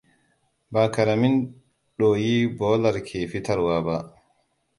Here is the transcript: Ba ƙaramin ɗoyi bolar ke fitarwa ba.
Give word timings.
Ba 0.71 0.91
ƙaramin 0.91 1.61
ɗoyi 1.97 2.47
bolar 2.57 3.01
ke 3.03 3.27
fitarwa 3.27 3.83
ba. 3.83 4.13